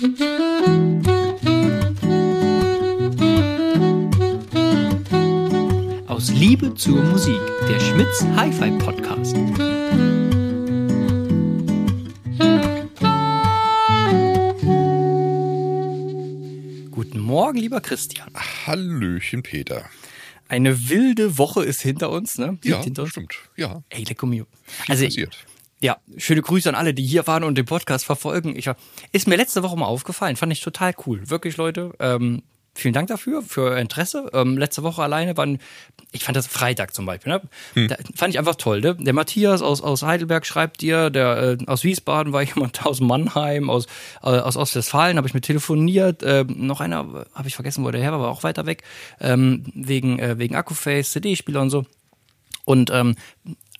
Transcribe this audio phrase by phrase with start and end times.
[0.00, 0.06] Aus
[6.30, 7.38] Liebe zur Musik,
[7.68, 9.34] der Schmitz Hi-Fi Podcast.
[16.90, 18.30] Guten Morgen, lieber Christian.
[18.66, 19.84] Hallöchen, Peter.
[20.48, 22.58] Eine wilde Woche ist hinter uns, ne?
[22.64, 23.10] Ja, hinter uns.
[23.10, 23.34] stimmt.
[23.54, 24.46] Ja, Ey, lecko mio.
[24.88, 25.36] Also, passiert.
[25.80, 28.54] Ja, schöne Grüße an alle, die hier waren und den Podcast verfolgen.
[28.56, 28.70] Ich
[29.12, 31.30] ist mir letzte Woche mal aufgefallen, fand ich total cool.
[31.30, 31.92] Wirklich, Leute.
[31.98, 32.42] Ähm,
[32.74, 34.30] vielen Dank dafür, für euer Interesse.
[34.34, 35.58] Ähm, letzte Woche alleine waren,
[36.12, 37.42] ich fand das Freitag zum Beispiel, ne?
[37.74, 37.88] Hm.
[38.14, 38.94] Fand ich einfach toll, ne?
[38.94, 43.70] Der Matthias aus, aus Heidelberg schreibt dir, der äh, aus Wiesbaden war jemand aus Mannheim,
[43.70, 43.86] aus,
[44.22, 46.22] äh, aus Ostwestfalen habe ich mit telefoniert.
[46.22, 48.82] Äh, noch einer, habe ich vergessen, wo der her war, war auch weiter weg,
[49.20, 51.86] ähm, wegen, äh, wegen Akkuface, CD-Spieler und so.
[52.64, 53.16] Und ähm,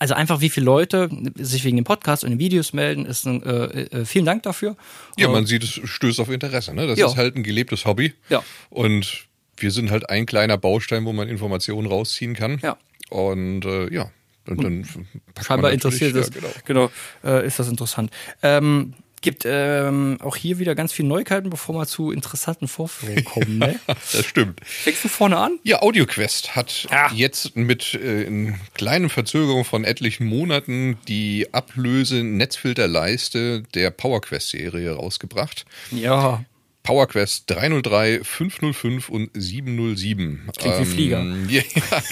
[0.01, 3.43] also einfach, wie viele Leute sich wegen dem Podcast und den Videos melden, ist ein,
[3.43, 4.75] äh, äh, vielen Dank dafür.
[5.15, 6.73] Ja, Äh, man sieht, es stößt auf Interesse.
[6.73, 6.87] Ne?
[6.87, 7.05] Das Ja.
[7.05, 8.13] ist halt ein gelebtes Hobby.
[8.27, 8.43] Ja.
[8.71, 12.57] Und wir sind halt ein kleiner Baustein, wo man Informationen rausziehen kann.
[12.63, 12.77] Ja.
[13.11, 14.09] Und äh, ja,
[14.47, 14.95] und dann packt
[15.35, 16.33] man scheinbar interessiert ist.
[16.33, 16.89] Ja, genau.
[17.23, 18.09] genau äh, ist das interessant.
[18.41, 23.51] Ähm, gibt ähm, auch hier wieder ganz viele Neuigkeiten, bevor wir zu interessanten Vorführungen kommen.
[23.59, 23.79] Ne?
[23.87, 24.59] Das stimmt.
[24.65, 25.59] Fängst du vorne an?
[25.63, 27.11] Ja, AudioQuest hat Ja.
[27.13, 35.65] jetzt mit äh, in kleinen Verzögerungen von etlichen Monaten die Ablöse-Netzfilterleiste der PowerQuest-Serie rausgebracht.
[35.91, 36.43] Ja.
[36.83, 40.49] PowerQuest 303, 505 und 707.
[40.57, 41.23] Klingt wie Flieger.
[41.49, 41.61] Ja,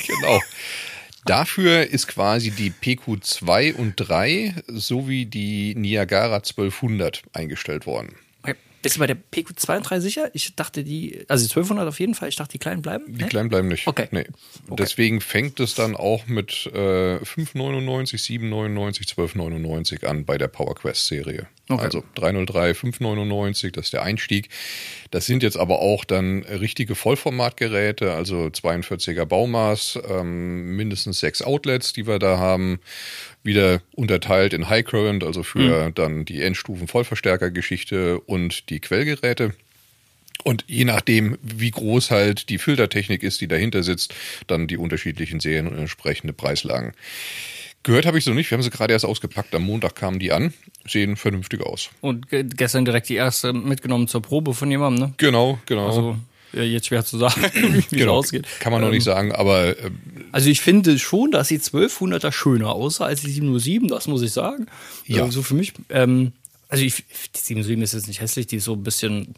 [0.06, 0.42] genau.
[1.26, 8.16] Dafür ist quasi die PQ2 und 3 sowie die Niagara 1200 eingestellt worden.
[8.44, 8.56] Okay.
[8.82, 10.30] Bist du bei der PQ2 und 3 sicher?
[10.34, 13.06] Ich dachte, die, also die 1200 auf jeden Fall, ich dachte, die kleinen bleiben.
[13.08, 13.28] Die Ne?
[13.28, 13.86] kleinen bleiben nicht.
[13.88, 14.08] Okay.
[14.12, 14.26] Nee.
[14.70, 21.48] Deswegen fängt es dann auch mit äh, 5,99, 7,99, 12,99 an bei der PowerQuest-Serie.
[21.72, 21.84] Okay.
[21.84, 24.50] Also 303, 5,99, das ist der Einstieg.
[25.12, 31.94] Das sind jetzt aber auch dann richtige Vollformatgeräte, also 42er Baumaß, ähm, mindestens sechs Outlets,
[31.94, 32.80] die wir da haben.
[33.44, 39.54] Wieder unterteilt in High Current, also für dann die Endstufen Vollverstärkergeschichte und die Quellgeräte.
[40.44, 44.16] Und je nachdem, wie groß halt die Filtertechnik ist, die dahinter sitzt,
[44.48, 46.94] dann die unterschiedlichen Serien und entsprechende Preislagen.
[47.84, 48.50] Gehört habe ich so nicht.
[48.52, 49.54] Wir haben sie gerade erst ausgepackt.
[49.56, 50.54] Am Montag kamen die an.
[50.88, 51.90] Sehen vernünftig aus.
[52.02, 55.14] Und ge- gestern direkt die erste mitgenommen zur Probe von jemandem, ne?
[55.18, 55.88] Genau, genau.
[55.88, 56.18] Also,
[56.52, 58.16] ja, jetzt schwer zu sagen, wie es genau.
[58.18, 58.48] ausgeht.
[58.60, 59.92] Kann man noch Ähm, nicht sagen, aber äh,
[60.32, 64.32] Also ich finde schon, dass die 1200er schöner aussah als die 707, das muss ich
[64.32, 64.66] sagen.
[65.06, 65.26] Ja.
[65.28, 65.74] Äh, So für mich.
[65.90, 66.34] Ähm,
[66.68, 67.04] also ich,
[67.36, 69.36] die 707 ist jetzt nicht hässlich, die ist so ein bisschen,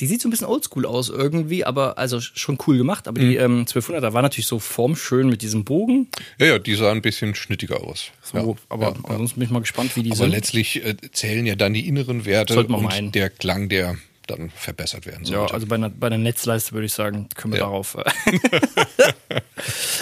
[0.00, 3.06] die sieht so ein bisschen oldschool aus irgendwie, aber also schon cool gemacht.
[3.08, 3.28] Aber Mhm.
[3.28, 6.08] die ähm, 1200er war natürlich so formschön mit diesem Bogen.
[6.38, 8.10] ja, ja, die sah ein bisschen schnittiger aus.
[8.22, 8.54] So, ja.
[8.68, 9.10] aber ja, ja.
[9.10, 10.30] ansonsten bin ich mal gespannt, wie die Aber sind.
[10.30, 13.12] letztlich äh, zählen ja dann die inneren Werte und meinen.
[13.12, 13.96] der Klang, der
[14.28, 15.54] dann verbessert werden Ja, sollte.
[15.54, 17.66] also bei einer, bei einer Netzleiste würde ich sagen, können wir Ja.
[17.66, 17.96] darauf.
[17.96, 18.38] Äh,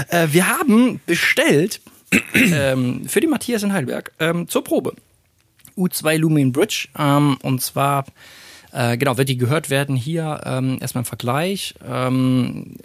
[0.24, 1.80] äh, wir haben bestellt
[2.34, 4.94] ähm, für die Matthias in Heidelberg ähm, zur Probe
[5.76, 6.88] U2 Lumen Bridge.
[6.98, 8.04] Ähm, und zwar,
[8.72, 11.74] äh, genau, wird die gehört werden hier ähm, erstmal im Vergleich.
[11.86, 12.76] Ähm,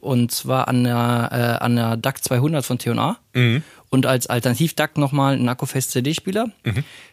[0.00, 1.28] und zwar an der,
[1.60, 3.18] äh, an der DAC 200 von T&A.
[3.88, 6.46] Und als Alternativ-DAC nochmal ein Akkufest CD-Spieler.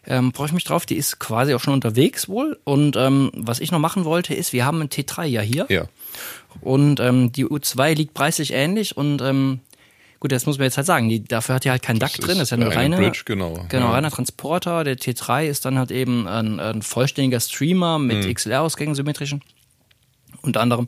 [0.08, 0.86] Ähm, Freue ich mich drauf.
[0.86, 2.58] Die ist quasi auch schon unterwegs wohl.
[2.64, 5.66] Und ähm, was ich noch machen wollte, ist, wir haben einen T3 ja hier.
[5.70, 5.86] ja.
[6.62, 8.98] Und ähm, die U2 liegt preislich ähnlich.
[8.98, 9.60] Und ähm,
[10.20, 11.10] gut, das muss man jetzt halt sagen.
[11.10, 12.38] Die, dafür hat die halt kein DAC Das drin.
[12.38, 12.98] Das ist ja eine eine reine.
[12.98, 13.66] Bridge, genau.
[13.70, 13.92] Genau, Ja.
[13.94, 14.84] reiner Transporter.
[14.84, 18.34] Der T3 ist dann halt eben ein, ein vollständiger Streamer mit Mhm.
[18.34, 19.42] XLR-Ausgängen, symmetrischen.
[20.42, 20.88] Unter anderem.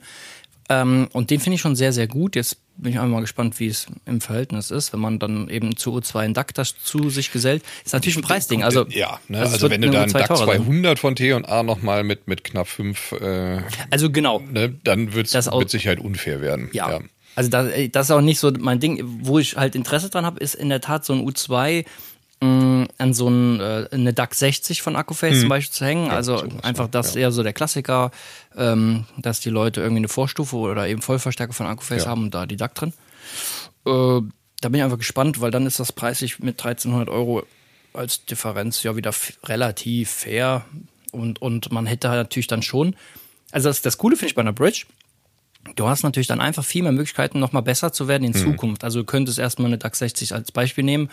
[0.69, 2.35] Ähm, und den finde ich schon sehr, sehr gut.
[2.37, 5.75] Jetzt bin ich einfach mal gespannt, wie es im Verhältnis ist, wenn man dann eben
[5.75, 7.61] zu U2 einen DAC das zu sich gesellt.
[7.83, 8.63] Ist natürlich ein Preisding.
[8.63, 9.39] Also, ja, ne?
[9.39, 10.63] also also wenn du da einen U2 DAC teurer sein.
[10.65, 13.59] 200 von T&A nochmal mit, mit knapp 5 äh,
[13.89, 14.39] Also genau.
[14.39, 16.69] ne, dann wird es mit Sicherheit unfair werden.
[16.71, 17.01] Ja.
[17.35, 19.01] Also das, das ist auch nicht so mein Ding.
[19.23, 21.85] Wo ich halt Interesse dran habe, ist in der Tat so ein U2
[22.41, 26.11] mh, an so ein, äh, eine DAC 60 von Accuface zum Beispiel zu hängen.
[26.11, 27.21] also einfach das ja.
[27.21, 28.11] eher so der Klassiker,
[28.57, 32.09] ähm, dass die Leute irgendwie eine Vorstufe oder eben Vollverstärker von Accuface Ja.
[32.09, 32.93] haben und da die DAC drin.
[33.85, 34.21] Äh,
[34.61, 37.43] da bin ich einfach gespannt, weil dann ist das preislich mit 1300 Euro
[37.93, 39.11] als Differenz ja wieder
[39.45, 40.65] relativ fair
[41.11, 42.95] und, und man hätte halt natürlich dann schon,
[43.51, 44.85] also das, das Coole finde ich bei einer Bridge,
[45.75, 48.83] Du hast natürlich dann einfach viel mehr Möglichkeiten, nochmal besser zu werden in Zukunft.
[48.83, 51.09] Also du könntest erstmal eine DAX 60 als Beispiel nehmen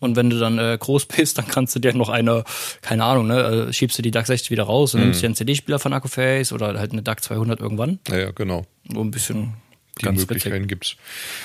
[0.00, 2.44] und wenn du dann äh, groß bist, dann kannst du dir noch eine,
[2.82, 5.36] keine Ahnung, ne, äh, schiebst du die DAX 60 wieder raus und nimmst dir einen
[5.36, 8.00] CD-Spieler von Accuface oder halt eine DAC 200 irgendwann.
[8.08, 8.66] Ja, ja, genau.
[8.92, 9.54] So ein bisschen
[10.00, 10.68] Die ganz Möglichkeiten witzig.
[10.68, 10.96] gibt's.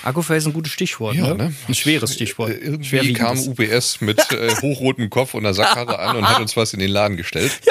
[0.04, 1.54] Accuface ist ein gutes Stichwort, ne?
[1.68, 2.50] Ein schweres Stichwort.
[2.50, 3.38] Äh, Irgendwie kam.
[3.38, 6.90] UBS mit äh, hochrotem Kopf und einer Sackkarre an und hat uns was in den
[6.90, 7.52] Laden gestellt.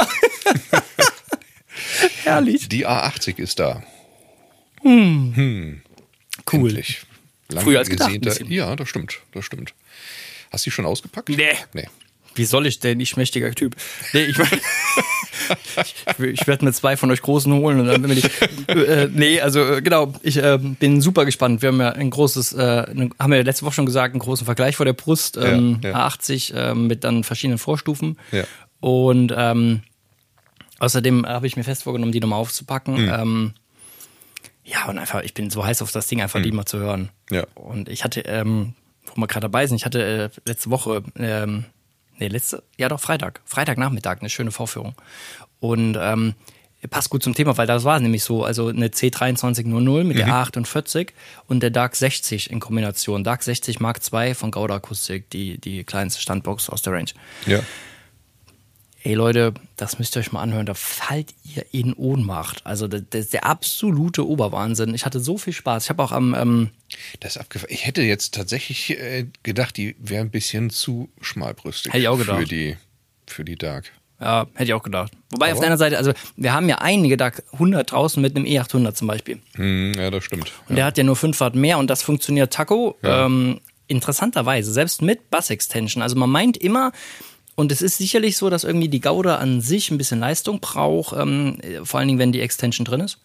[2.25, 2.69] Herrlich.
[2.69, 3.83] Die A80 ist da.
[4.83, 5.81] Cool.
[6.53, 7.03] Endlich.
[7.51, 8.11] Lang Früher als gedacht.
[8.49, 9.75] Ja, das stimmt, das stimmt.
[10.51, 11.29] Hast du die schon ausgepackt?
[11.31, 11.49] Nee.
[11.73, 11.87] Nee.
[12.35, 13.01] Wie soll ich denn?
[13.01, 13.75] Ich mächtiger Typ.
[14.13, 18.25] Nee, ich, ich, ich werde mir zwei von euch großen holen und dann bin ich.
[18.69, 21.63] Äh, nee, also äh, genau, ich äh, bin super gespannt.
[21.63, 24.45] Wir haben ja ein großes, äh, haben wir ja letzte Woche schon gesagt, einen großen
[24.45, 26.09] Vergleich vor der Brust, ähm, Ja, ja.
[26.09, 28.19] A80 ähm, mit dann verschiedenen Vorstufen.
[28.31, 28.45] Ja.
[28.81, 29.81] Und ähm,
[30.79, 33.07] außerdem habe ich mir fest vorgenommen, die nochmal aufzupacken.
[33.07, 33.13] Mhm.
[33.13, 33.55] Ähm,
[34.69, 37.11] ja, und einfach, ich bin so heiß auf das Ding, einfach die mal zu hören.
[37.31, 37.37] Mhm.
[37.37, 37.47] Ja.
[37.55, 38.75] Und ich hatte, ähm,
[39.07, 41.65] wo wir gerade dabei sind, ich hatte äh, letzte Woche, ähm,
[42.19, 44.95] nee, letzte, ja doch, Freitag, Freitagnachmittag, eine schöne Vorführung.
[45.61, 46.35] Und ähm,
[46.91, 51.09] passt gut zum Thema, weil das war nämlich so, also eine C2300 mit der A48
[51.47, 53.25] und der Dark 60 in Kombination.
[53.25, 57.11] Dark 60 Mark II von Gauda Akustik, die, die kleinste Standbox aus der Range.
[57.47, 57.61] Ja.
[59.05, 62.67] Ey Leute, das müsst ihr euch mal anhören, da fallt ihr in Ohnmacht.
[62.67, 64.93] Also das, das ist der absolute Oberwahnsinn.
[64.95, 65.85] Ich hatte so viel Spaß.
[65.85, 66.71] Ich habe auch am, ähm,
[67.21, 67.73] Das ist abgefahren.
[67.73, 71.93] Ich hätte jetzt tatsächlich äh, gedacht, die wäre ein bisschen zu schmalbrüstig.
[71.93, 72.51] Hätte ich auch Für gedacht.
[72.51, 72.77] die,
[73.27, 73.85] für die Dark.
[74.21, 75.13] Ja, hätte ich auch gedacht.
[75.31, 78.35] Wobei auf Aber- der anderen Seite, also wir haben ja einige da 100 draußen mit
[78.35, 79.39] einem E800 zum Beispiel.
[79.55, 80.51] Hm, ja, das stimmt.
[80.69, 85.03] Und der hat ja nur 5 Watt mehr und das funktioniert Taco ähm, interessanterweise, selbst
[85.03, 86.03] mit Bass-Extension.
[86.03, 86.91] Also man meint immer,
[87.59, 91.17] und es ist sicherlich so, dass irgendwie die Gauda an sich ein bisschen Leistung braucht,
[91.19, 93.19] ähm, vor allen Dingen, wenn die Extension drin ist.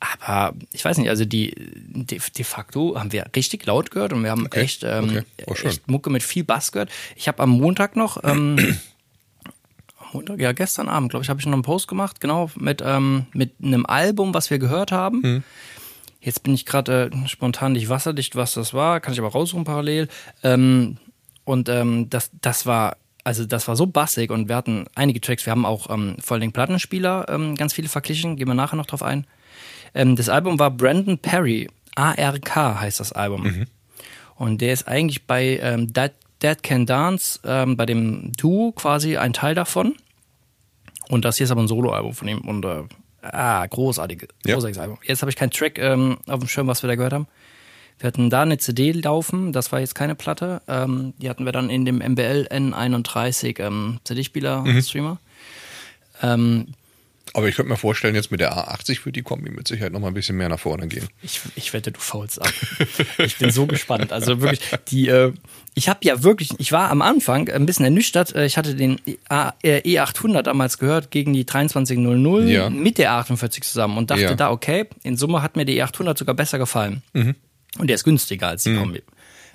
[0.00, 4.22] Aber ich weiß nicht, also die de, de facto haben wir richtig laut gehört und
[4.22, 5.22] wir haben Okay, echt, ähm, okay.
[5.46, 6.88] Oh, echt Mucke mit viel Bass gehört.
[7.16, 8.56] Ich habe am Montag noch, ähm,
[9.98, 12.82] am Montag, ja gestern Abend, glaube ich, habe ich noch einen Post gemacht, genau, mit,
[12.82, 15.22] ähm, mit einem Album, was wir gehört haben.
[15.22, 15.42] Hm.
[16.22, 19.64] Jetzt bin ich gerade äh, spontan nicht wasserdicht, was das war, kann ich aber raussuchen
[19.64, 20.08] parallel.
[20.42, 20.96] Ähm,
[21.46, 25.46] und ähm, das, das war, also das war so bassig und wir hatten einige Tracks,
[25.46, 28.76] wir haben auch ähm, vor allen Dingen Plattenspieler ähm, ganz viele verglichen, gehen wir nachher
[28.76, 29.26] noch drauf ein.
[29.94, 33.66] Ähm, das Album war Brandon Perry, ARK heißt das Album.
[34.34, 36.12] Und der ist eigentlich bei ähm, Dead,
[36.42, 39.94] Dead Can Dance, ähm, bei dem Duo quasi ein Teil davon.
[41.08, 42.40] Und das hier ist aber ein Soloalbum von ihm.
[42.40, 42.82] Und äh,
[43.22, 44.54] ah, großartige, Ja.
[44.54, 44.98] großartiges Album.
[45.04, 47.28] Jetzt habe ich keinen Track ähm, auf dem Schirm, was wir da gehört haben.
[47.98, 50.60] Wir hatten da eine CD laufen, das war jetzt keine Platte.
[50.68, 55.18] Ähm, die hatten wir dann in dem MBL N31 ähm, CD-Spieler-Streamer.
[56.22, 56.68] Ähm,
[57.32, 60.00] Aber ich könnte mir vorstellen, jetzt mit der A80 wird die Kombi mit Sicherheit noch
[60.00, 61.08] mal ein bisschen mehr nach vorne gehen.
[61.22, 62.52] Ich, ich wette, du faulst ab.
[63.18, 64.12] Ich bin so gespannt.
[64.12, 65.32] Also wirklich, die, äh,
[65.74, 68.34] ich habe ja wirklich, ich war am Anfang ein bisschen ernüchtert.
[68.34, 72.70] Äh, Ich hatte den A- äh, E800 damals gehört gegen die 2300 Ja.
[72.70, 74.34] mit der A48 zusammen und dachte Ja.
[74.34, 77.02] da, okay, in Summe hat mir die E800 sogar besser gefallen.
[77.78, 79.02] Und der ist günstiger als die Kombi.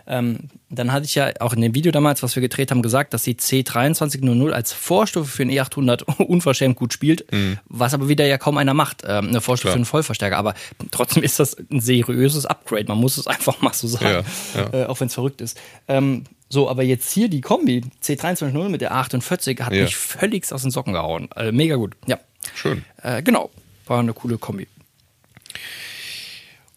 [0.07, 3.13] Ähm, dann hatte ich ja auch in dem Video damals, was wir gedreht haben, gesagt,
[3.13, 7.25] dass die C2300 als Vorstufe für den E800 unverschämt gut spielt,
[7.69, 9.73] was aber wieder ja kaum einer macht, ähm, eine Vorstufe Klar.
[9.73, 10.37] für einen Vollverstärker.
[10.37, 10.55] Aber
[10.89, 14.25] trotzdem ist das ein seriöses Upgrade, man muss es einfach mal so sagen,
[14.55, 14.73] Ja, ja.
[14.83, 15.59] Äh, auch wenn es verrückt ist.
[15.87, 19.83] Ähm, so, aber jetzt hier die Kombi C2300 mit der A48 hat Ja.
[19.83, 21.29] mich völlig aus den Socken gehauen.
[21.35, 22.19] Äh, mega gut, ja.
[22.55, 22.83] Schön.
[23.03, 23.51] Äh, genau,
[23.85, 24.67] war eine coole Kombi.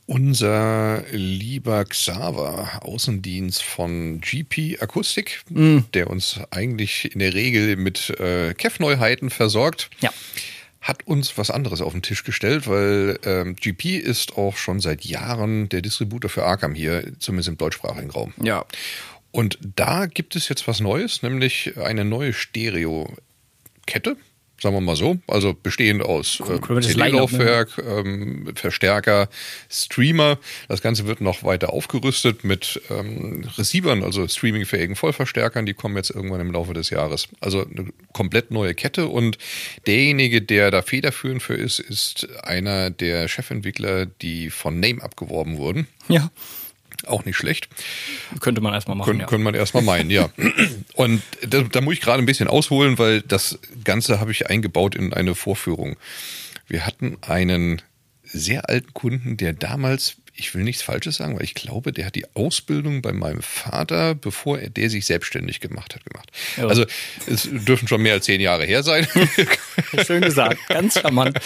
[0.07, 5.85] Unser lieber Xaver, Außendienst von GP Akustik, Mhm.
[5.95, 10.13] der uns eigentlich in der Regel mit äh, Kev-Neuheiten versorgt, Ja.
[10.83, 15.07] hat uns was anderes auf den Tisch gestellt, weil ähm, GP ist auch schon seit
[15.07, 18.35] Jahren der Distributor für Arkham hier, zumindest im deutschsprachigen Raum.
[18.43, 18.67] Ja.
[19.31, 24.17] Und da gibt es jetzt was Neues, nämlich eine neue Stereo-Kette,
[24.61, 29.29] sagen wir mal so, also bestehend aus äh, CD-Laufwerk, ähm, Verstärker,
[29.69, 30.39] Streamer.
[30.69, 35.67] Das Ganze wird noch weiter aufgerüstet mit ähm, Receivern, also streamingfähigen Vollverstärkern.
[35.67, 37.29] Die kommen jetzt irgendwann im Laufe des Jahres.
[37.41, 39.39] Also eine komplett neue Kette und
[39.87, 45.87] derjenige, der da federführend für ist, ist einer der Chefentwickler, die von Name abgeworben wurden.
[46.09, 46.31] Ja.
[47.07, 47.69] Auch nicht schlecht.
[48.41, 49.07] Könnte man erstmal machen.
[49.07, 49.27] Können, ja.
[49.27, 50.31] können man erstmal meinen, ja.
[50.95, 54.95] Und da, da muss ich gerade ein bisschen ausholen, weil das Ganze habe ich eingebaut
[54.95, 55.97] in eine Vorführung.
[56.67, 57.83] Wir hatten einen
[58.23, 62.17] sehr alten Kunden, der damals, ich will nichts Falsches sagen, weil ich glaube, der hat
[62.17, 66.31] die Ausbildung bei meinem Vater, bevor er der sich selbstständig gemacht hat, gemacht.
[66.57, 66.67] Ja.
[66.67, 66.85] Also
[67.27, 69.07] es dürfen schon mehr als zehn Jahre her sein.
[70.07, 71.39] Schön gesagt, ganz charmant.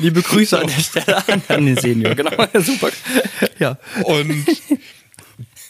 [0.00, 2.88] Liebe Grüße an der Stelle an, an den Senior, genau, super.
[3.58, 3.78] Ja.
[4.04, 4.46] Und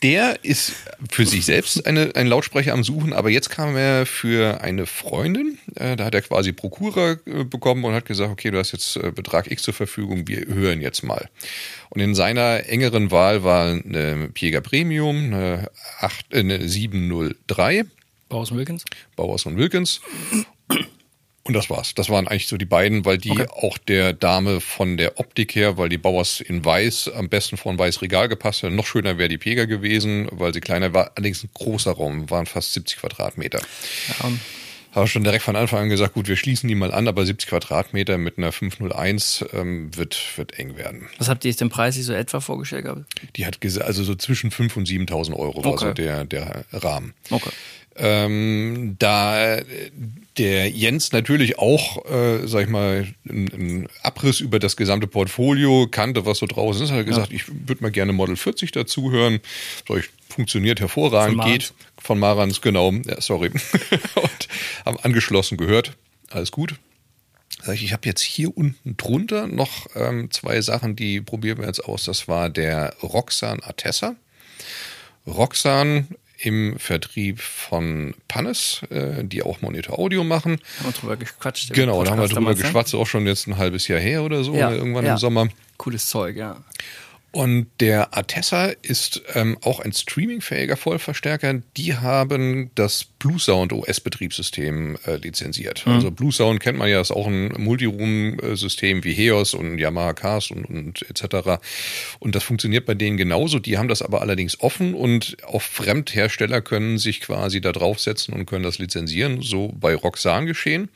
[0.02, 0.72] der ist
[1.10, 5.58] für sich selbst eine, ein Lautsprecher am Suchen, aber jetzt kam er für eine Freundin,
[5.76, 8.96] äh, da hat er quasi Prokura äh, bekommen und hat gesagt, okay, du hast jetzt
[8.96, 11.28] äh, Betrag X zur Verfügung, wir hören jetzt mal.
[11.90, 17.84] Und in seiner engeren Wahl war eine Piega Premium, eine, 8, äh, eine 703,
[18.28, 18.84] Bauhaus Wilkins?
[19.14, 20.00] Bauhaus und Wilkins.
[21.44, 21.94] Und das war's.
[21.94, 23.46] Das waren eigentlich so die beiden, weil die Okay.
[23.50, 27.72] auch der Dame von der Optik her, weil die Bauers in weiß, am besten vor
[27.72, 28.72] ein weiß Regal gepasst hätte.
[28.72, 31.10] Noch schöner wäre die Pega gewesen, weil sie kleiner war.
[31.16, 33.60] Allerdings ein großer Raum, waren fast 70 Quadratmeter.
[34.20, 34.30] Ja,
[34.92, 37.48] Habe schon direkt von Anfang an gesagt, gut, wir schließen die mal an, aber 70
[37.48, 41.08] Quadratmeter mit einer 501 ähm, wird, wird eng werden.
[41.18, 43.04] was habt ihr jetzt den Preis so etwa vorgestellt gehabt?
[43.36, 45.86] Die hat gesagt, also so zwischen 5.000 und 7.000 Euro war Okay.
[45.86, 47.14] so der, der Rahmen.
[47.30, 47.50] Okay.
[47.96, 49.58] Ähm, da
[50.38, 56.24] der Jens natürlich auch, äh, sag ich mal, einen Abriss über das gesamte Portfolio kannte,
[56.24, 59.40] was so draußen ist, hat er gesagt, ich würde mal gerne Model 40 dazu hören.
[59.86, 63.50] So, ich, funktioniert hervorragend, Von geht von Marans, genau, ja, sorry.
[64.14, 64.48] Und
[64.84, 65.92] haben angeschlossen gehört,
[66.30, 66.76] alles gut.
[67.62, 71.66] Sag ich, ich habe jetzt hier unten drunter noch ähm, zwei Sachen, die probieren wir
[71.66, 72.04] jetzt aus.
[72.04, 74.16] Das war der Roxan Atessa.
[75.26, 76.08] Roxan
[76.42, 80.58] im Vertrieb von Pannes, äh, die auch Monitor Audio machen.
[80.78, 81.72] Haben wir drüber gequatscht.
[81.72, 82.64] Genau, da haben wir drüber damals, ne?
[82.64, 85.12] geschwatzt, auch schon jetzt ein halbes Jahr her oder so, Ja, irgendwann ja.
[85.12, 85.48] im Sommer.
[85.76, 86.56] Cooles Zeug, ja.
[87.32, 91.62] Und der Atessa ist ähm, auch ein streamingfähiger Vollverstärker.
[91.78, 95.86] Die haben das Blue Sound OS-Betriebssystem äh, lizenziert.
[95.86, 100.50] Also Blue Sound kennt man ja, ist auch ein Multiroom-System wie Heos und Yamaha Cast
[100.50, 101.62] und, und etc.
[102.18, 103.58] Und das funktioniert bei denen genauso.
[103.58, 108.44] Die haben das aber allerdings offen und auch Fremdhersteller können sich quasi da draufsetzen und
[108.44, 109.40] können das lizenzieren.
[109.40, 110.90] So bei Roxan geschehen.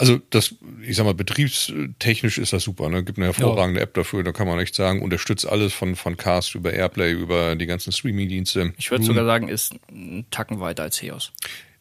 [0.00, 0.54] Also das,
[0.86, 2.88] ich sag mal, betriebstechnisch ist das super.
[2.88, 3.04] Ne?
[3.04, 6.54] Gibt eine hervorragende App dafür, da kann man echt sagen, unterstützt alles von, von Cast
[6.54, 8.72] über Airplay, über die ganzen Streaming-Dienste.
[8.78, 11.32] Ich würde sogar sagen, ist ein Tacken weiter als Heos.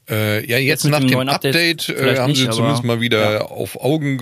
[0.09, 2.99] Äh, ja, jetzt, Jetzt nach dem dem Update, äh, haben sie nicht, zumindest aber- mal
[2.99, 3.41] wieder ja.
[3.41, 4.19] auf, Augen,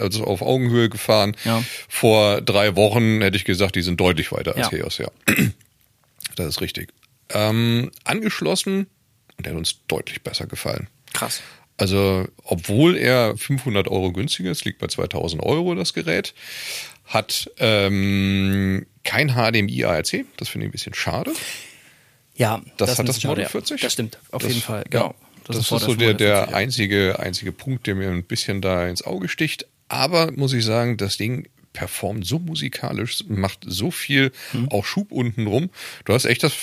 [0.00, 1.36] also auf Augenhöhe gefahren.
[1.44, 1.62] Ja.
[1.88, 4.78] Vor drei Wochen hätte ich gesagt, die sind deutlich weiter als Ja.
[4.78, 5.08] Heos, ja.
[6.36, 6.88] Das ist richtig.
[7.30, 8.86] Ähm, angeschlossen,
[9.38, 10.88] und der hat uns deutlich besser gefallen.
[11.12, 11.42] Krass.
[11.78, 16.32] Also, obwohl er 500 Euro günstiger ist, liegt bei 2000 Euro das Gerät,
[17.04, 21.32] hat ähm, kein HDMI ARC, das finde ich ein bisschen schade.
[22.34, 23.80] Ja, Das, ist hat das Model schade, 40?
[23.80, 23.86] Ja.
[23.86, 24.84] Das stimmt, auf Das- jeden Fall.
[24.92, 25.00] ja.
[25.00, 25.14] Genau.
[25.44, 26.56] Das, ein ist so der, der 40, ja.
[26.56, 29.66] einzige, einzige Punkt, der mir ein bisschen da ins Auge sticht.
[29.88, 34.70] Aber muss ich sagen, das Ding performt so musikalisch, macht so viel Mhm.
[34.70, 35.68] auch Schub unten rum.
[36.06, 36.54] Du hast echt das,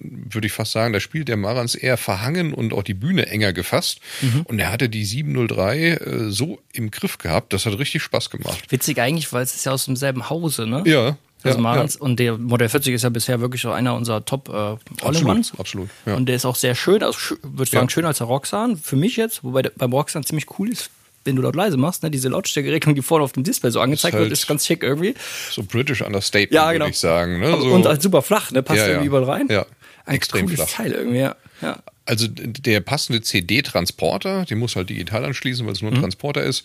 [0.00, 3.52] würde ich fast sagen, da spielt der Marans eher verhangen und auch die Bühne enger
[3.52, 4.00] gefasst.
[4.22, 4.42] Mhm.
[4.44, 8.72] Und er hatte die 703 äh, so im Griff gehabt, das hat richtig Spaß gemacht.
[8.72, 10.82] Witzig eigentlich, weil es ist ja aus demselben Hause, ne?
[10.86, 11.16] Ja.
[11.44, 12.00] Also ja, Marans ja.
[12.00, 15.88] und der Modell 40 ist ja bisher wirklich so einer unserer Top äh, Absolut, absolut,
[16.06, 16.14] ja.
[16.16, 17.90] Und der ist auch sehr schön, also würde sagen Ja.
[17.90, 20.90] schöner als der Roxan für mich jetzt, wobei der, beim Roxan ziemlich cool ist,
[21.28, 24.14] wenn du dort leise machst, ne, diese Lautstärkeregelung, die vorne auf dem Display so angezeigt
[24.14, 25.14] halt wird, ist ganz schick irgendwie.
[25.50, 26.86] So British Understatement, Ja, genau.
[26.86, 27.38] würde ich sagen.
[27.40, 27.50] Ne?
[27.60, 28.90] So, und halt super flach, ne, passt Ja, ja.
[28.92, 29.46] irgendwie überall rein.
[29.50, 29.66] Ja,
[30.06, 30.68] Ein extrem cooles flach.
[30.76, 31.36] Teil irgendwie, ja.
[31.62, 31.78] ja.
[32.06, 35.88] Also der passende CD-Transporter, den muss halt digital anschließen, weil es Mhm.
[35.88, 36.64] nur ein Transporter ist,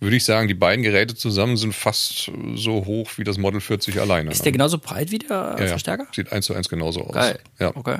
[0.00, 3.98] würde ich sagen, die beiden Geräte zusammen sind fast so hoch wie das Model 40
[4.00, 4.30] alleine.
[4.30, 4.44] Ist ne?
[4.44, 5.66] der genauso breit wie der ja.
[5.66, 6.06] Verstärker?
[6.14, 7.14] Sieht eins zu eins genauso aus.
[7.14, 7.38] Geil.
[7.58, 7.74] Ja.
[7.74, 7.98] Okay.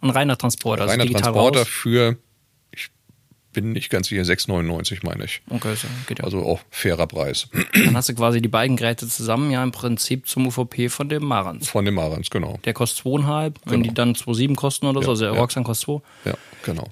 [0.00, 1.68] Ein reiner Transporter, also Reiner digital Transporter raus.
[1.68, 2.16] für,
[3.52, 5.40] bin nicht ganz sicher, 6,99 meine ich.
[5.48, 6.24] Okay, so, geht ja.
[6.24, 7.48] Also auch fairer Preis.
[7.74, 11.24] Dann hast du quasi die beiden Geräte zusammen, ja im Prinzip zum UVP von dem
[11.24, 11.68] Marans.
[11.68, 12.58] Von dem Marans, genau.
[12.64, 15.40] Der kostet 2,5, wenn die dann 2,7 kosten oder so, also der ja.
[15.40, 16.30] Roxanne kostet 2.
[16.30, 16.88] Ja, genau.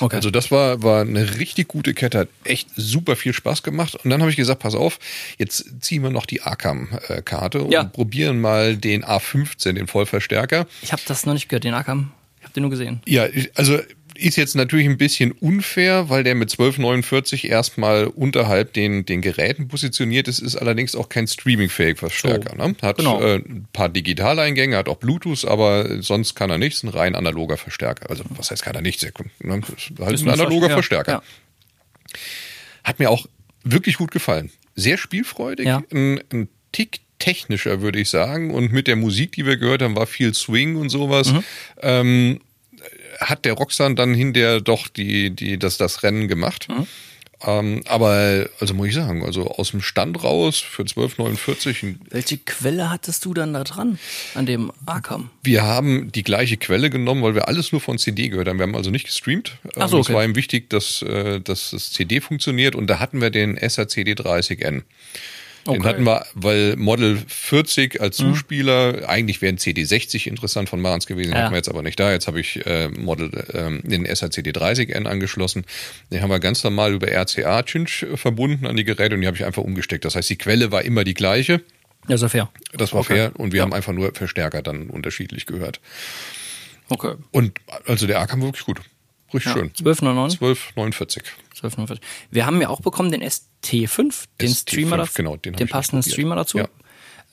[0.00, 0.16] Okay.
[0.16, 3.94] Also das war, war eine richtig gute Kette, hat echt super viel Spaß gemacht.
[4.02, 4.98] Und dann habe ich gesagt, pass auf,
[5.38, 7.84] jetzt ziehen wir noch die Arkham-Karte und Ja.
[7.84, 10.66] probieren mal den A15, den Vollverstärker.
[10.82, 12.12] ich habe das noch nicht gehört, den Akam.
[12.38, 13.00] Ich habe den nur gesehen.
[13.06, 13.78] Ja, also
[14.18, 19.68] ist jetzt natürlich ein bisschen unfair, weil der mit 1249 erstmal unterhalb den, den Geräten
[19.68, 22.54] positioniert ist, ist allerdings auch kein streamingfähig Verstärker.
[22.56, 22.74] So, ne?
[22.82, 23.20] Hat genau.
[23.22, 27.56] äh, ein paar Digitaleingänge, hat auch Bluetooth, aber sonst kann er nichts, ein rein analoger
[27.56, 28.10] Verstärker.
[28.10, 29.06] Also was heißt kann er nichts?
[29.40, 29.60] Ne?
[29.76, 31.12] Ist halt Ist ein analoger ja, Verstärker.
[31.12, 31.22] ja.
[32.84, 33.26] Hat mir auch
[33.62, 34.50] wirklich gut gefallen.
[34.74, 35.82] Sehr spielfreudig, Ja.
[35.92, 38.52] ein, ein Tick technischer, würde ich sagen.
[38.52, 41.32] Und mit der Musik, die wir gehört haben, war viel Swing und sowas.
[41.32, 41.44] Mhm.
[41.82, 42.40] Ähm,
[43.18, 46.68] hat der Roxanne dann hinterher doch die, die, das, das Rennen gemacht.
[46.68, 46.86] Mhm.
[47.46, 51.84] Ähm, aber, also muss ich sagen, also aus dem Stand raus für 12,49.
[51.84, 53.96] ein- Welche Quelle hattest du dann da dran,
[54.34, 55.30] an dem Akam?
[55.44, 58.58] Wir haben die gleiche Quelle genommen, weil wir alles nur von CD gehört haben.
[58.58, 59.56] Wir haben also nicht gestreamt.
[59.76, 60.14] Ach so, Ähm, Es okay.
[60.14, 64.14] war ihm wichtig, dass, äh, dass das CD funktioniert und da hatten wir den SRCD
[64.14, 64.82] 30N.
[65.68, 65.80] Den Okay.
[65.80, 65.84] Mhm.
[65.84, 71.30] hatten wir, weil Model 40 als Zuspieler, eigentlich wäre ein CD60 interessant von Marans gewesen,
[71.30, 71.42] den Ja.
[71.44, 72.10] hatten wir jetzt aber nicht da.
[72.10, 75.64] Jetzt habe ich äh, Model, ähm, den SRCD 30N angeschlossen.
[76.10, 79.36] Den haben wir ganz normal über RCA Cinch verbunden an die Geräte und die habe
[79.36, 80.04] ich einfach umgesteckt.
[80.06, 81.60] Das heißt, die Quelle war immer die gleiche.
[82.08, 82.48] Ja, ja fair.
[82.72, 83.14] Das war Okay.
[83.14, 83.64] fair und wir Ja.
[83.64, 85.80] haben einfach nur Verstärker dann unterschiedlich gehört.
[86.88, 87.14] Okay.
[87.30, 87.52] Und
[87.86, 88.80] also der A kam wirklich gut.
[89.34, 89.70] Richtig schön.
[89.72, 90.38] 12,99?
[90.74, 91.22] 12,49.
[91.60, 91.98] 12,49.
[92.30, 96.02] Wir haben ja auch bekommen den ST5, den ST5, Streamer dazu, genau, den den passenden.
[96.08, 96.58] Streamer dazu.
[96.58, 96.68] Ja.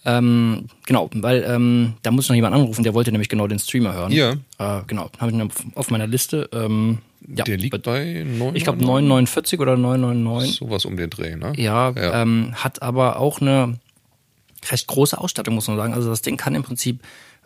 [0.08, 3.94] Ähm, genau, weil ähm, da muss noch jemand anrufen, der wollte nämlich genau den Streamer
[3.94, 4.12] hören.
[4.12, 4.34] Ja.
[4.60, 6.48] Äh, genau, habe ich auf meiner Liste.
[6.54, 8.56] Ähm, ja, Der liegt bei 9.
[8.56, 10.58] ich glaube 949 oder 999.
[10.58, 11.54] Sowas um den Dreh, ne?
[11.58, 12.22] Ja, Ja.
[12.22, 13.80] Ähm, hat aber auch eine
[14.70, 15.94] recht große Ausstattung, muss man sagen.
[15.94, 17.00] Also das Ding kann im Prinzip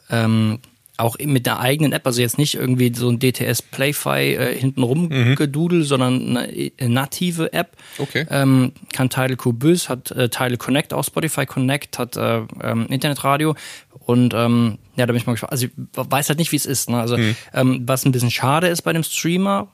[0.09, 0.59] ähm,
[0.99, 5.35] auch mit einer eigenen App, also jetzt nicht irgendwie so ein DTS Playfi äh, hintenrum
[5.35, 7.77] gedudel, sondern eine äh, native App.
[7.97, 8.25] Okay.
[8.29, 13.55] Ähm, kann Tidal Cubus, hat äh, Tidal Connect, auch Spotify Connect, hat äh, ähm, Internetradio
[14.05, 15.51] und ähm, ja, da bin ich mal gespannt.
[15.51, 16.89] Also ich weiß halt nicht, wie es ist.
[16.89, 16.99] Ne?
[16.99, 17.17] Also
[17.53, 19.67] ähm, was ein bisschen schade ist bei dem Streamer,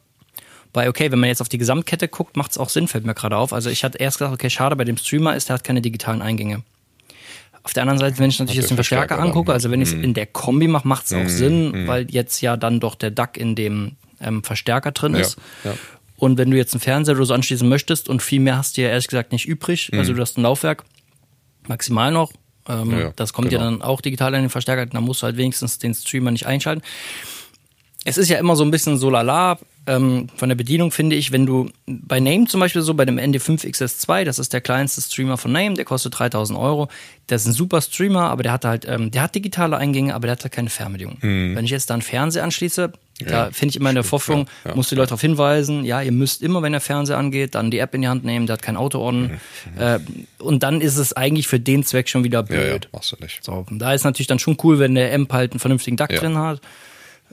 [0.74, 3.14] bei, okay, wenn man jetzt auf die Gesamtkette guckt, macht es auch Sinn, fällt mir
[3.14, 3.54] gerade auf.
[3.54, 6.22] Also ich hatte erst gesagt, okay, schade bei dem Streamer ist, der hat keine digitalen
[6.22, 6.64] Eingänge.
[7.66, 9.90] Auf der anderen Seite, wenn ich natürlich jetzt den Verstärker Verstärker angucke, also wenn ich
[9.90, 10.04] es Mhm.
[10.06, 13.38] in der Kombi mache, macht es auch Sinn, weil jetzt ja dann doch der DAC
[13.38, 15.38] in dem ähm, Verstärker drin Ja, ist.
[15.64, 15.74] ja.
[16.18, 18.82] Und wenn du jetzt einen Fernseher oder so anschließen möchtest und viel mehr hast du
[18.84, 20.84] ja ehrlich gesagt nicht übrig, also du hast ein Laufwerk,
[21.68, 22.32] maximal noch,
[22.70, 22.92] ähm, Mhm.
[22.94, 23.72] Ja, ja, das kommt ja genau.
[23.72, 26.84] dann auch digital in den Verstärker, dann musst du halt wenigstens den Streamer nicht einschalten
[28.06, 29.58] es ist ja immer so ein bisschen so lala
[29.88, 33.18] ähm, von der Bedienung, finde ich, wenn du bei Name zum Beispiel so, bei dem
[33.20, 36.88] ND5 XS2, das ist der kleinste Streamer von Name, der kostet 3000 Euro.
[37.28, 40.28] Das ist ein super Streamer, aber der hat halt, ähm, der hat digitale Eingänge, aber
[40.28, 41.18] der hat halt keine Fernbedienung.
[41.22, 42.96] Wenn ich jetzt da einen Fernseher anschließe, da
[43.26, 43.32] Mhm.
[43.32, 46.02] Ja, finde ich immer in der Vorführung, ja, ja, muss die Leute darauf hinweisen, ja,
[46.02, 48.56] ihr müsst immer, wenn der Fernseher angeht, dann die App in die Hand nehmen, der
[48.56, 49.40] hat kein Auto on.
[49.78, 50.00] Äh,
[50.40, 52.90] und dann ist es eigentlich für den Zweck schon wieder Ja, ja, blöd.
[52.92, 53.42] machst du nicht.
[53.44, 56.38] So, da ist natürlich dann schon cool, wenn der Amp halt einen vernünftigen DAC drin
[56.38, 56.60] hat.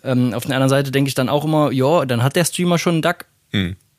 [0.05, 2.79] Ähm, auf der anderen Seite denke ich dann auch immer, ja, dann hat der Streamer
[2.79, 3.27] schon einen DAC.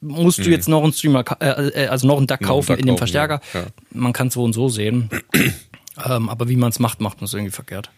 [0.02, 2.42] Musst du jetzt noch einen Streamer, äh, äh, also noch einen DAC.
[2.42, 3.42] Noch einen kaufen DAC in dem kaufen, Verstärker?
[3.54, 3.60] ja.
[3.62, 3.66] Ja.
[3.92, 5.10] Man kann es so und so sehen.
[6.06, 7.90] ähm, aber wie man es macht, macht man es irgendwie verkehrt.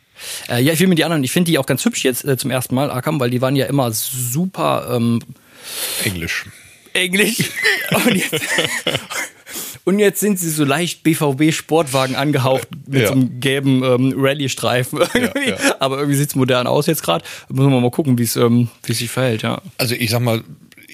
[0.50, 2.38] Äh, ja, ich will mir die anderen, ich finde die auch ganz hübsch jetzt äh,
[2.38, 5.22] zum ersten Mal, Akam, weil die waren ja immer super ähm,
[6.04, 6.46] Englisch.
[6.94, 7.52] Englisch.
[7.92, 8.34] Und jetzt,
[9.86, 13.08] und jetzt sind sie so leicht BVB-Sportwagen angehaucht mit Ja.
[13.08, 15.00] so einem gelben ähm, Rallye-Streifen.
[15.13, 15.50] irgendwie.
[15.52, 15.58] ja.
[15.80, 17.24] Aber irgendwie sieht's modern aus jetzt gerade.
[17.50, 19.62] Müssen wir mal gucken, wie es ähm, wie es sich verhält, ja.
[19.78, 20.43] Also ich sag mal,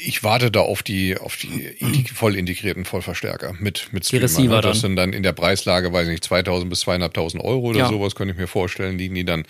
[0.04, 4.56] ich warte da auf die, auf die voll integrierten Vollverstärker mit, mit Streamer.
[4.56, 4.62] Ne?
[4.62, 7.88] Das sind dann in der Preislage, weiß ich nicht, 2000 bis 2500 Euro oder Ja.
[7.88, 9.44] sowas, könnte ich mir vorstellen, liegen die dann,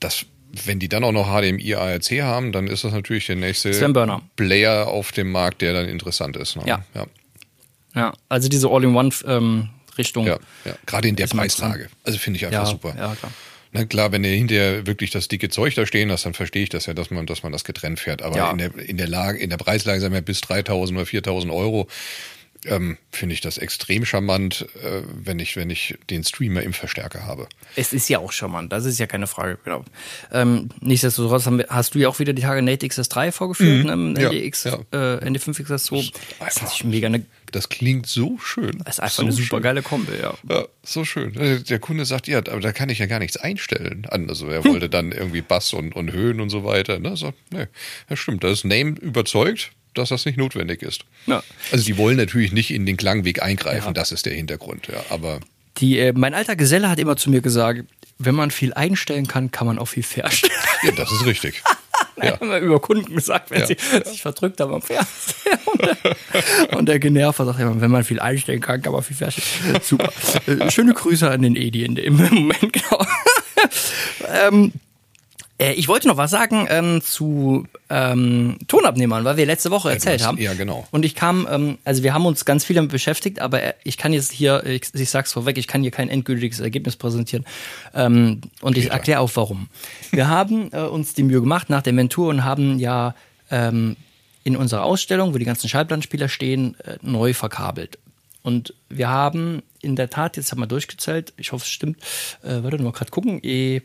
[0.00, 0.24] das,
[0.64, 3.72] wenn die dann auch noch HDMI ARC haben, dann ist das natürlich der nächste.
[4.36, 6.56] Player auf dem Markt, der dann interessant ist.
[6.56, 6.62] Ne?
[6.66, 6.84] Ja.
[6.94, 7.06] ja.
[7.94, 8.12] Ja.
[8.28, 10.26] Also diese All-in-One-Richtung.
[10.26, 10.74] Ja, ja.
[10.86, 11.88] Gerade in der Preislage.
[12.04, 12.94] Also finde ich einfach ja, super.
[12.96, 13.32] ja, klar.
[13.74, 16.68] Na klar, wenn du hinterher wirklich das dicke Zeug da stehen hast, dann verstehe ich
[16.68, 18.20] das ja, dass man, dass man das getrennt fährt.
[18.20, 18.50] Aber Ja.
[18.50, 21.88] in der, in der Lage, in der Preislage, sagen wir bis 3000 oder 4000 Euro,
[22.66, 27.26] ähm, finde ich das extrem charmant, äh, wenn ich, wenn ich den Streamer im Verstärker
[27.26, 27.48] habe.
[27.74, 29.84] Es ist ja auch charmant, das ist ja keine Frage, genau.
[30.30, 34.16] Ähm, nichtsdestotrotz wir, hast du ja auch wieder die Tage Nate XS3 vorgeführt, ne, Mhm.
[34.16, 34.74] Ja, NDX, ja.
[34.92, 35.68] Äh, ND5 XS2.
[35.68, 38.78] Das ist einfach- natürlich mega eine, Das klingt so schön.
[38.84, 39.62] das ist einfach so eine super schön.
[39.62, 40.34] geile Kombi, ja.
[40.48, 41.34] Ja, so schön.
[41.36, 44.06] Äh, Der Kunde sagt, ja, aber da kann ich ja gar nichts einstellen.
[44.10, 46.98] Also er wollte dann irgendwie Bass und, und Höhen und so weiter.
[46.98, 47.16] Ne?
[47.16, 47.66] So, nee,
[48.08, 48.42] das stimmt.
[48.42, 51.04] Da ist Name überzeugt, dass das nicht notwendig ist.
[51.26, 51.42] Ja.
[51.70, 53.92] Also die wollen natürlich nicht in den Klangweg eingreifen, Ja.
[53.92, 55.04] das ist der Hintergrund, ja.
[55.10, 55.40] Aber
[55.78, 57.84] Die, äh, mein alter Geselle hat immer zu mir gesagt,
[58.18, 60.52] wenn man viel einstellen kann, kann man auch viel verstellen.
[60.84, 61.62] ja, das ist richtig.
[62.16, 65.58] Er hat immer über Kunden gesagt, wenn sie sich verdrückt haben am Fernseher.
[65.66, 69.16] Und der, und der Generver sagt immer, wenn man viel einstellen kann, kann man viel
[69.16, 69.78] verstellen.
[69.82, 70.10] Super.
[70.46, 73.04] Äh, Schöne Grüße an den Edi in dem Moment, genau.
[74.46, 74.72] ähm,
[75.62, 80.20] äh, ich wollte noch was sagen ähm, zu ähm, Tonabnehmern, weil wir letzte Woche erzählt
[80.20, 80.38] hast- haben.
[80.38, 80.86] ja, genau.
[80.90, 83.96] Und ich kam, ähm, also wir haben uns ganz viel damit beschäftigt, aber äh, ich
[83.98, 87.44] kann jetzt hier, ich, ich sag's vorweg, ich kann hier kein endgültiges Ergebnis präsentieren.
[87.94, 89.68] Ähm, und ich erkläre auch warum.
[90.10, 93.14] Wir haben äh, uns die Mühe gemacht nach der Inventur und haben ja
[93.50, 93.96] ähm,
[94.44, 97.98] in unserer Ausstellung, wo die ganzen Schallplattenspieler stehen, äh, neu verkabelt.
[98.42, 101.98] Und wir haben in der Tat, jetzt haben wir durchgezählt, ich hoffe es stimmt,
[102.42, 103.82] äh, warte mal gerade gucken, eh,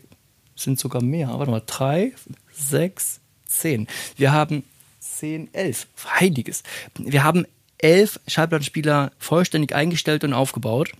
[0.57, 2.13] sind sogar mehr, warte mal, drei,
[2.51, 3.87] sechs, zehn.
[4.15, 4.63] Wir haben
[4.99, 5.87] zehn, elf,
[6.19, 6.63] heiliges.
[6.97, 7.45] Wir haben
[7.77, 10.91] elf Schallplattenspieler vollständig eingestellt und aufgebaut,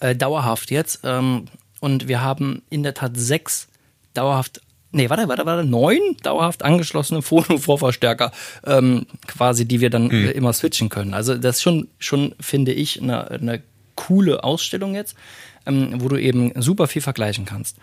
[0.00, 1.00] äh, dauerhaft jetzt.
[1.04, 1.46] Ähm,
[1.80, 3.68] und wir haben in der Tat sechs
[4.14, 4.60] dauerhaft
[4.94, 8.30] Nee, warte, warte, warte, neun dauerhaft angeschlossene Phono-Vorverstärker,
[8.66, 11.14] ähm, quasi, die wir dann äh, immer switchen können.
[11.14, 13.62] Also das ist schon, schon finde ich, eine, eine
[13.94, 15.16] coole Ausstellung jetzt,
[15.64, 17.78] ähm, wo du eben super viel vergleichen kannst.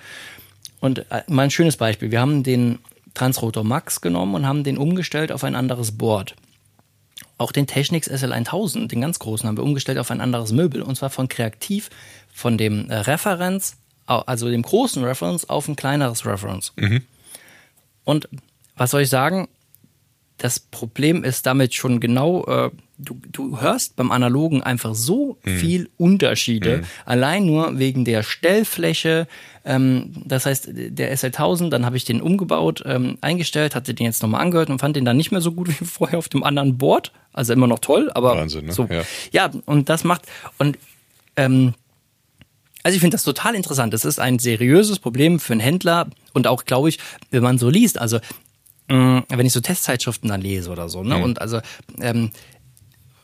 [0.80, 2.12] Und äh, mal ein schönes Beispiel.
[2.12, 2.80] Wir haben den
[3.13, 6.36] Transrotor Max genommen und haben den umgestellt auf ein anderes Board.
[7.38, 10.82] Auch den Technics SL1000, den ganz großen, haben wir umgestellt auf ein anderes Möbel.
[10.82, 11.89] Und zwar von Kreativ,
[12.34, 16.74] von dem äh, Referenz, also dem großen Reference, auf ein kleineres Reference.
[18.04, 18.28] Und
[18.76, 19.48] was soll ich sagen?
[20.39, 25.58] Das Problem ist damit schon genau, äh, du, du hörst beim Analogen einfach so Mhm.
[25.58, 29.28] viel Unterschiede, allein nur wegen der Stellfläche.
[29.65, 34.23] Ähm, das heißt, der SL1000, dann habe ich den umgebaut, ähm, eingestellt, hatte den jetzt
[34.23, 36.78] nochmal angehört und fand den dann nicht mehr so gut wie vorher auf dem anderen
[36.78, 37.12] Board.
[37.34, 38.71] Also immer noch toll, aber Wahnsinn, ne?
[38.73, 38.88] so.
[38.89, 39.04] Ja.
[39.32, 40.23] ja, und das macht,
[40.58, 40.78] und
[41.36, 41.73] ähm,
[42.82, 43.93] also ich finde das total interessant.
[43.93, 46.97] Das ist ein seriöses Problem für einen Händler und auch, glaube ich,
[47.30, 48.19] wenn man so liest, also
[48.89, 51.17] mh, wenn ich so Testzeitschriften dann lese oder so, ne?
[51.23, 51.62] Und also
[52.02, 52.32] ähm,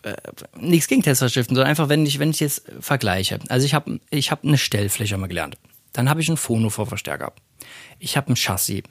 [0.04, 0.14] äh,
[0.60, 3.40] nichts gegen Testzeitschriften, sondern einfach, wenn ich, wenn ich jetzt vergleiche.
[3.50, 5.58] Also ich habe ich hab eine Stellfläche mal gelernt.
[5.94, 7.34] Dann habe ich einen Phono-Vorverstärker.
[8.00, 8.84] Ich habe ein Chassis.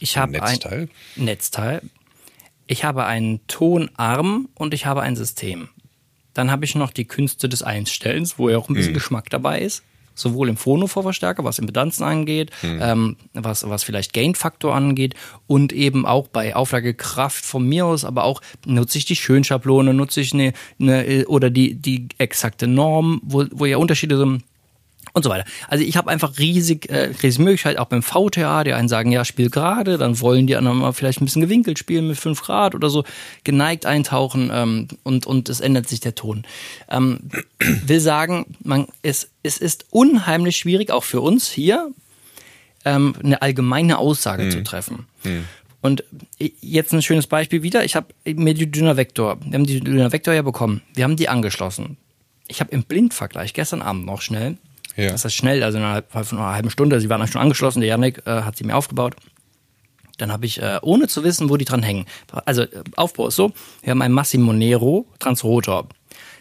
[0.00, 0.88] Ich habe ein Netzteil?
[1.16, 1.82] Netzteil.
[2.66, 5.68] Ich habe einen Tonarm und ich habe ein System.
[6.32, 9.60] Dann habe ich noch die Künste des Einstellens, wo ja auch ein bisschen Geschmack dabei
[9.60, 9.84] ist.
[10.14, 15.14] Sowohl im Phono-Vorverstärker, was Impedanzen angeht, ähm, was, was vielleicht Gain-Faktor angeht
[15.46, 20.20] und eben auch bei Auflagekraft von mir aus, aber auch nutze ich die Schönschablone, nutze
[20.20, 24.44] ich eine, eine oder die, die exakte Norm, wo, wo ja Unterschiede sind
[25.12, 25.44] und so weiter.
[25.68, 29.24] Also ich habe einfach riesig, äh, riesig Möglichkeit, auch beim VTA, die einen sagen, ja,
[29.24, 32.74] spiel gerade, dann wollen die anderen mal vielleicht ein bisschen gewinkelt spielen mit 5 Grad
[32.74, 33.04] oder so,
[33.44, 36.44] geneigt eintauchen ähm, und, und es ändert sich der Ton.
[36.88, 37.20] Ähm,
[37.58, 41.90] will sagen, man, es, es ist unheimlich schwierig, auch für uns hier,
[42.84, 45.06] ähm, eine allgemeine Aussage zu treffen.
[45.80, 46.02] Und
[46.38, 47.84] jetzt ein schönes Beispiel wieder.
[47.84, 50.80] Ich habe mir die Dynavector, Vector, wir haben die Dynavector Vector ja bekommen.
[50.94, 51.98] Wir haben die angeschlossen.
[52.48, 54.56] Ich habe im Blindvergleich gestern Abend noch schnell,
[54.96, 55.10] Ja.
[55.10, 57.88] das ist schnell, also innerhalb von einer halben Stunde, sie waren dann schon angeschlossen, der
[57.88, 59.16] Janik äh, hat sie mir aufgebaut.
[60.18, 62.06] Dann habe ich, äh, ohne zu wissen, wo die dran hängen.
[62.44, 63.52] Also äh, Aufbau ist so,
[63.82, 65.88] wir haben einen Massimo Nero Transrotor.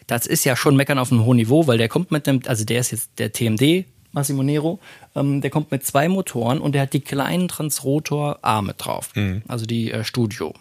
[0.08, 2.66] Das ist ja schon meckern auf einem hohen Niveau, weil der kommt mit einem, also
[2.66, 4.80] der ist jetzt der TMD Massimo Nero,
[5.16, 9.12] ähm, der kommt mit zwei Motoren und der hat die kleinen Transrotor-Arme drauf.
[9.48, 10.54] Also die äh, Studio.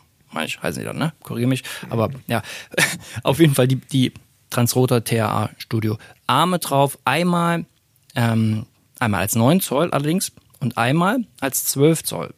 [0.46, 1.12] Ich heißen die dann, ne?
[1.22, 1.62] Korrigiere mich.
[1.90, 2.42] Aber ja,
[3.22, 4.14] auf jeden Fall die, die
[4.48, 5.98] Transrotor TRA Studio.
[6.26, 7.66] Arme drauf, einmal,
[8.14, 8.66] ähm,
[8.98, 12.34] einmal als 9 Zoll allerdings und einmal als 12 Zoll.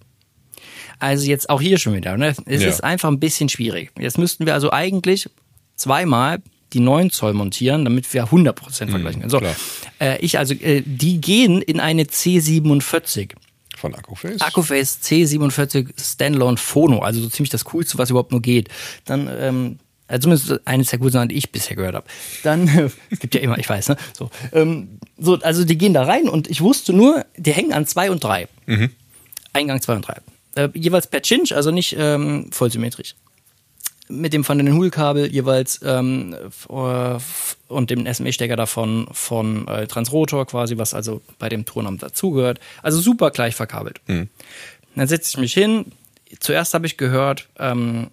[0.98, 2.16] Also jetzt auch hier schon wieder.
[2.16, 2.34] Ne?
[2.46, 2.68] Es Ja.
[2.68, 3.90] ist einfach ein bisschen schwierig.
[3.98, 5.28] Jetzt müssten wir also eigentlich
[5.76, 6.40] zweimal
[6.72, 9.30] die 9 Zoll montieren, damit wir 100% vergleichen können.
[9.30, 9.40] So,
[10.00, 13.32] äh, ich also, äh, die gehen in eine C47.
[13.76, 14.40] Von Akkuface?
[14.40, 18.68] Akkuface C47 Standalone Phono, also so ziemlich das Coolste, was überhaupt nur geht.
[19.04, 22.06] Dann, ähm, also zumindest eines der coolsten, die ich bisher gehört habe.
[22.42, 23.96] Dann, äh, es gibt ja immer, ich weiß, ne?
[24.16, 27.86] So, ähm, so, also die gehen da rein und ich wusste nur, die hängen an
[27.86, 28.48] zwei und drei.
[29.52, 30.16] Eingang zwei und drei.
[30.56, 33.14] Äh, jeweils per Chinch, also nicht ähm, vollsymmetrisch.
[34.08, 36.36] Mit dem Van den Hul-Kabel jeweils ähm,
[36.68, 37.18] äh,
[37.68, 42.60] und dem SME-Stecker davon von äh, Transrotor quasi, was also bei dem Tonarm dazugehört.
[42.82, 44.00] Also super gleich verkabelt.
[44.94, 45.86] Dann setze ich mich hin.
[46.38, 48.08] Zuerst habe ich gehört, ähm,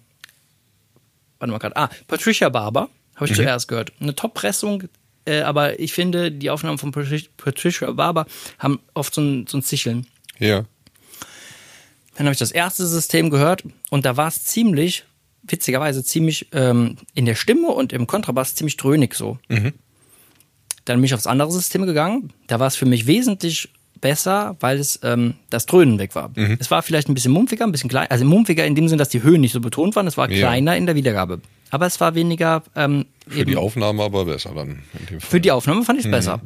[1.42, 3.92] warte mal gerade, ah, Patricia Barber habe ich zuerst gehört.
[4.00, 4.84] Eine Top-Pressung,
[5.26, 8.26] äh, aber ich finde, die Aufnahmen von Patri- Patricia Barber
[8.58, 10.06] haben oft so ein, so ein Zicheln.
[10.38, 10.64] Ja.
[12.14, 15.04] Dann habe ich das erste System gehört und da war es ziemlich,
[15.42, 19.38] witzigerweise ziemlich ähm, in der Stimme und im Kontrabass ziemlich dröhnig so.
[20.84, 22.32] Dann bin ich aufs andere System gegangen.
[22.46, 23.68] Da war es für mich wesentlich
[24.02, 26.30] besser, weil es ähm, das Dröhnen weg war.
[26.58, 29.08] Es war vielleicht ein bisschen mumpfiger, ein bisschen klein, also mumpfiger in dem Sinn, dass
[29.08, 30.06] die Höhen nicht so betont waren.
[30.06, 30.38] Es war Ja.
[30.48, 31.40] kleiner in der Wiedergabe.
[31.70, 34.82] Aber es war weniger ähm, Für eben die Aufnahme aber besser dann.
[35.00, 35.30] In dem Fall.
[35.30, 36.40] für die Aufnahme fand ich es besser.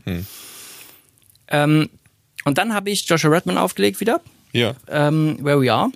[1.49, 1.89] Ähm,
[2.45, 4.21] und dann habe ich Joshua Redman aufgelegt wieder
[4.53, 4.75] Ja.
[4.89, 5.91] ähm, Where We Are.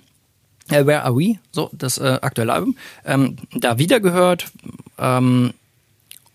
[0.69, 1.35] Äh, Where Are We?
[1.51, 2.75] So, das äh, aktuelle Album.
[3.05, 4.51] Ähm, da wieder gehört.
[4.97, 5.53] Ähm,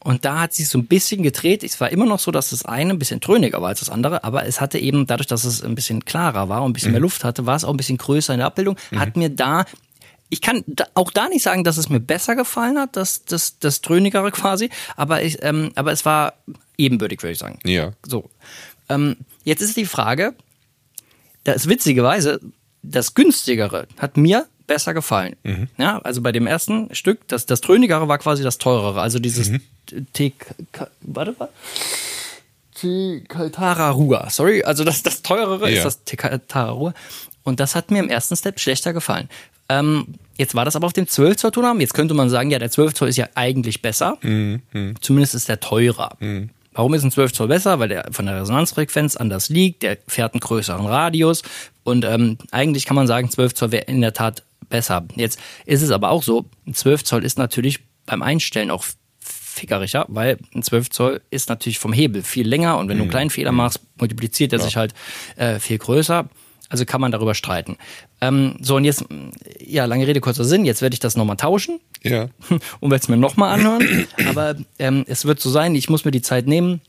[0.07, 1.65] und da hat sich so ein bisschen gedreht.
[1.65, 4.23] Es war immer noch so, dass das eine ein bisschen dröhniger war als das andere,
[4.23, 7.01] aber es hatte eben, dadurch, dass es ein bisschen klarer war und ein bisschen mehr
[7.01, 8.77] Luft hatte, war es auch ein bisschen größer in der Abbildung.
[8.95, 9.65] Hat mir da,
[10.29, 10.65] ich kann
[10.95, 14.71] auch da nicht sagen, dass es mir besser gefallen hat, das, das, das dröhnigere quasi,
[14.95, 16.35] aber, ich, ähm, aber es war
[16.79, 17.59] ebenbürtig, würde ich sagen.
[17.65, 17.91] Ja.
[18.07, 18.31] So.
[18.89, 20.37] Ähm, jetzt ist die Frage,
[21.43, 22.41] da ist witzigerweise,
[22.85, 25.37] das günstigere hat mir besser gefallen.
[25.79, 29.51] Ja, also bei dem ersten Stück, das, das dröhnigere war quasi das teurere, also dieses
[30.13, 30.31] T,
[30.73, 31.49] K- warte mal.
[33.53, 35.87] Tararua, sorry, also das, das teurere Ja.
[35.87, 36.95] ist das Tararua.
[37.43, 39.29] Und das hat mir im ersten Step schlechter gefallen.
[39.69, 41.81] Ähm, jetzt war das aber auf dem 12 Zoll Tonarm.
[41.81, 44.19] Jetzt könnte man sagen, ja, der 12 Zoll ist ja eigentlich besser.
[45.01, 46.17] Zumindest ist der teurer.
[46.73, 47.79] Warum ist ein 12 Zoll besser?
[47.79, 51.43] Weil der von der Resonanzfrequenz anders liegt, der fährt einen größeren Radius
[51.85, 55.05] und ähm, eigentlich kann man sagen, 12 Zoll wäre in der Tat besser.
[55.15, 58.85] Jetzt ist es aber auch so, ein 12 Zoll ist natürlich beim Einstellen auch
[59.19, 63.11] fickeriger, weil ein 12 Zoll ist natürlich vom Hebel viel länger und wenn du einen
[63.11, 64.95] kleinen Fehler machst, multipliziert er sich halt
[65.37, 66.29] äh, viel größer.
[66.69, 67.77] Also kann man darüber streiten.
[68.21, 69.05] Ähm, so, und jetzt,
[69.61, 71.79] ja, lange Rede, kurzer Sinn, jetzt werde ich das nochmal tauschen.
[72.03, 72.29] Ja.
[72.81, 74.07] Und werde es mir nochmal anhören.
[74.29, 76.81] Aber ähm, es wird so sein, ich muss mir die Zeit nehmen.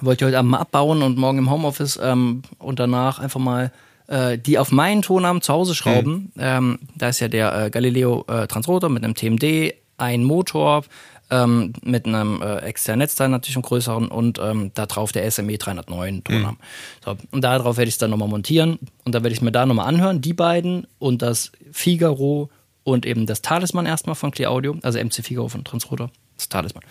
[0.00, 3.72] Wollte ich heute Abend mal abbauen und morgen im Homeoffice ähm, und danach einfach mal
[4.08, 6.32] äh, die auf meinen Tonarm zu Hause schrauben.
[6.38, 10.84] Ähm, da ist ja der äh, Galileo äh, Transrotor mit einem TMD, ein Motor,
[11.30, 15.58] ähm, mit einem äh, externen Netzteil natürlich einem größeren und ähm, da drauf der SME
[15.58, 16.56] 309 Tonarm.
[17.04, 19.66] So, und darauf werde ich es dann nochmal montieren und da werde ich mir da
[19.66, 22.50] nochmal anhören, die beiden und das Figaro
[22.84, 26.84] und eben das Talisman erstmal von Clear Audio, also MC Figaro von Transrotor, das Talisman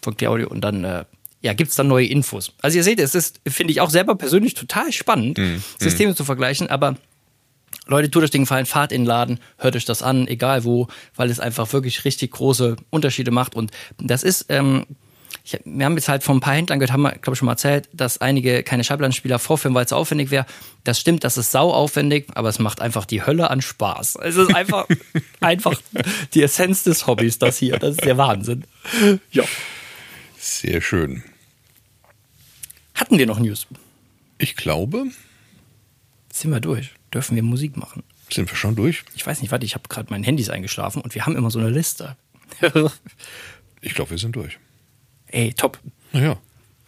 [0.00, 1.04] von Clear Audio und dann äh,
[1.42, 2.52] ja, gibt's dann neue Infos.
[2.62, 5.38] Also ihr seht, es ist, finde ich auch selber persönlich total spannend,
[5.78, 6.96] Systeme zu vergleichen, aber
[7.86, 10.88] Leute, tut euch den Gefallen, fahrt in den Laden, hört euch das an, egal wo,
[11.16, 13.56] weil es einfach wirklich richtig große Unterschiede macht.
[13.56, 14.86] Und das ist, ähm,
[15.44, 17.46] ich, wir haben jetzt halt von ein paar Händlern gehört, haben wir, glaube ich, schon
[17.46, 20.46] mal erzählt, dass einige keine Schallplattenspieler vorführen, weil es aufwendig wäre.
[20.84, 24.18] Das stimmt, das ist sau aufwendig, aber es macht einfach die Hölle an Spaß.
[24.22, 24.86] Es ist einfach,
[25.40, 25.74] einfach
[26.34, 27.78] die Essenz des Hobbys, das hier.
[27.78, 28.64] Das ist der Wahnsinn.
[29.32, 29.42] Ja.
[30.38, 31.24] Sehr schön.
[33.02, 33.66] Hatten wir noch News?
[34.38, 35.06] Ich glaube,
[36.32, 36.92] Sind wir durch?
[37.12, 38.04] Dürfen wir Musik machen?
[38.30, 39.02] sind wir schon durch.
[39.16, 41.50] Ich weiß nicht, warte, ich habe gerade mein Handy ist eingeschlafen und wir haben immer
[41.50, 42.16] so eine Liste.
[43.80, 44.56] Ich glaube, wir sind durch.
[45.26, 45.80] Ey, top.
[46.12, 46.36] Naja,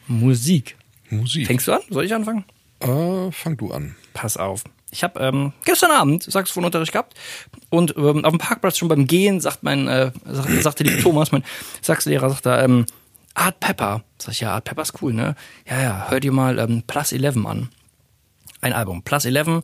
[0.07, 0.77] Musik.
[1.11, 1.48] Musik.
[1.48, 1.81] Fängst du an?
[1.90, 2.44] Soll ich anfangen?
[2.79, 3.96] Äh, fang du an.
[4.12, 4.62] Pass auf.
[4.92, 7.14] Ich habe ähm, gestern Abend Saxophonunterricht gehabt
[7.70, 11.33] und ähm, auf dem Parkplatz schon beim Gehen sagt mein, äh, sagt, sagte die Thomas,
[11.33, 11.42] mein
[11.83, 12.87] Saxlehrer, sagt da, ähm,
[13.35, 14.05] Art Pepper.
[14.18, 15.35] Sag ich, ja, Art Pepper ist cool, ne?
[15.68, 17.68] Ja, ja, hör dir mal ähm, Plus 11 an.
[18.61, 19.03] Ein Album.
[19.03, 19.62] Plus 11,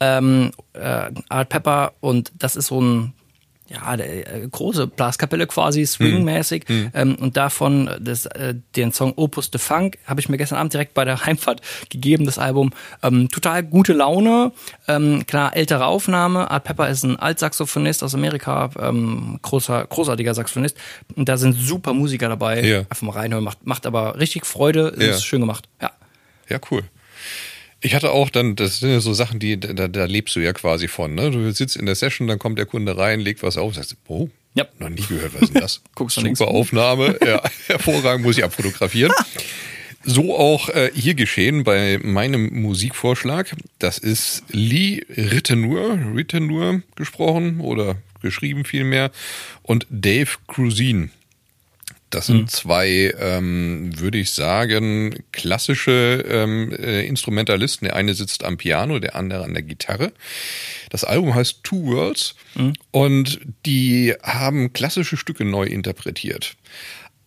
[0.00, 3.14] ähm, äh, Art Pepper und das ist so ein
[3.70, 6.64] ja, der, äh, große Blaskapelle quasi, swingmäßig.
[6.94, 10.72] Ähm, und davon das, äh, den Song Opus de Funk habe ich mir gestern Abend
[10.72, 12.72] direkt bei der Heimfahrt gegeben, das Album.
[13.02, 14.52] Ähm, total gute Laune,
[14.86, 16.50] ähm, klar, ältere Aufnahme.
[16.50, 20.76] Art Pepper ist ein Altsaxophonist aus Amerika, ähm, großer, großartiger Saxophonist.
[21.14, 22.62] Und da sind super Musiker dabei.
[22.64, 22.78] Ja.
[22.80, 25.08] Einfach mal reinhören, macht, macht aber richtig Freude, Ja.
[25.10, 25.68] ist schön gemacht.
[25.82, 25.90] Ja.
[26.48, 26.84] Ja, cool.
[27.80, 30.52] Ich hatte auch dann, das sind ja so Sachen, die, da, da lebst du ja
[30.52, 31.30] quasi von, ne?
[31.30, 34.28] Du sitzt in der Session, dann kommt der Kunde rein, legt was auf, sagst, oh,
[34.54, 34.66] Ja.
[34.78, 35.80] noch nie gehört, was ist denn das?
[35.94, 36.40] Guckst du Super links.
[36.40, 39.12] Aufnahme, ja, hervorragend, muss ich abfotografieren.
[40.04, 43.54] So auch äh, hier geschehen bei meinem Musikvorschlag.
[43.78, 49.10] Das ist Lee Rittenur, Rittenur gesprochen oder geschrieben vielmehr
[49.62, 51.10] und Dave Crusin.
[52.10, 57.86] Das sind zwei, ähm, würde ich sagen, klassische ähm, äh, Instrumentalisten.
[57.86, 60.12] Der eine sitzt am Piano, der andere an der Gitarre.
[60.90, 62.34] Das Album heißt Two Worlds
[62.90, 66.56] und die haben klassische Stücke neu interpretiert.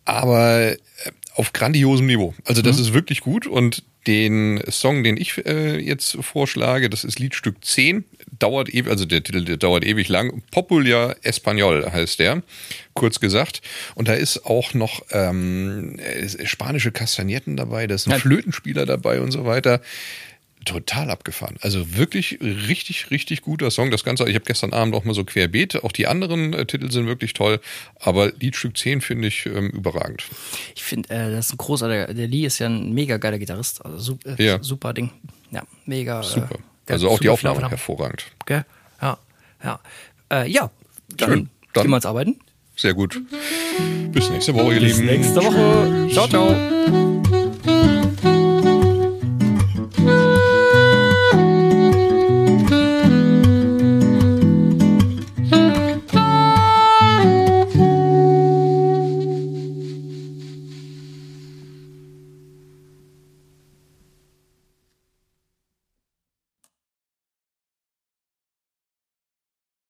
[0.04, 0.76] Aber äh,
[1.34, 2.34] auf grandiosem Niveau.
[2.44, 7.18] Also das ist wirklich gut und den Song, den ich äh, jetzt vorschlage, das ist
[7.18, 8.04] Liedstück 10,
[8.38, 10.42] dauert ewig, also der Titel der dauert ewig lang.
[10.50, 12.42] Popular Español heißt der,
[12.94, 13.62] kurz gesagt.
[13.94, 18.18] Und da ist auch noch ähm, äh, spanische Kastagnetten dabei, da ist ein.
[18.20, 19.80] Flötenspieler dabei und so weiter.
[20.64, 21.56] Total abgefahren.
[21.60, 23.90] Also wirklich richtig, richtig guter Song.
[23.90, 25.82] Das Ganze, ich habe gestern Abend auch mal so querbeet.
[25.82, 27.58] Auch die anderen äh, Titel sind wirklich toll.
[27.98, 30.22] Aber Liedstück 10 finde ich ähm, überragend.
[30.76, 33.84] Ich finde, äh, das ist ein großartiger, der Lee ist ja ein mega geiler Gitarrist.
[33.84, 34.62] Also super, Ja.
[34.62, 35.10] super Ding.
[35.50, 36.22] Ja, mega.
[36.22, 36.60] Super.
[36.86, 37.70] Äh, Also auch die Aufnahme Aufnahme.
[37.70, 38.24] hervorragend.
[38.46, 38.64] Gell?
[39.00, 39.18] Ja,
[39.62, 39.80] ja.
[40.30, 40.70] Äh, ja,
[41.16, 41.50] dann, Schön.
[41.72, 42.40] Dann- gehen wir ans Arbeiten.
[42.76, 43.20] Sehr gut.
[44.12, 45.06] Bis nächste Woche, ihr Lieben.
[45.42, 46.08] Woche.
[46.12, 47.41] Ciao, ciao.